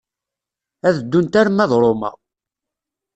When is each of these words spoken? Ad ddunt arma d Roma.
Ad 0.87 0.95
ddunt 1.01 1.39
arma 1.41 1.65
d 1.71 1.73
Roma. 1.81 2.09